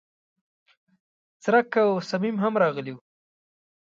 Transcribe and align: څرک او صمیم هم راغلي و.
څرک 1.43 1.71
او 1.83 1.89
صمیم 2.09 2.35
هم 2.43 2.53
راغلي 2.63 2.91
و. 2.93 2.97